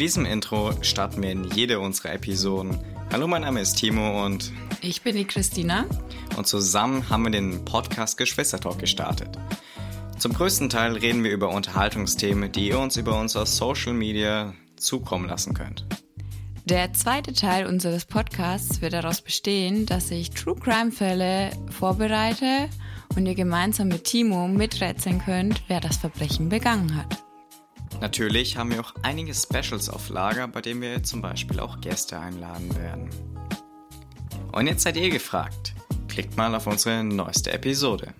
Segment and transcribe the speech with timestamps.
[0.00, 2.78] diesem Intro starten wir in jede unserer Episoden.
[3.12, 5.86] Hallo, mein Name ist Timo und ich bin die Christina.
[6.36, 9.38] Und zusammen haben wir den Podcast Geschwistertalk gestartet.
[10.18, 15.28] Zum größten Teil reden wir über Unterhaltungsthemen, die ihr uns über unser Social Media zukommen
[15.28, 15.86] lassen könnt.
[16.64, 22.68] Der zweite Teil unseres Podcasts wird daraus bestehen, dass ich True Crime Fälle vorbereite
[23.14, 27.25] und ihr gemeinsam mit Timo miträtseln könnt, wer das Verbrechen begangen hat.
[28.00, 32.18] Natürlich haben wir auch einige Specials auf Lager, bei denen wir zum Beispiel auch Gäste
[32.18, 33.10] einladen werden.
[34.52, 35.74] Und jetzt seid ihr gefragt.
[36.08, 38.14] Klickt mal auf unsere neueste Episode.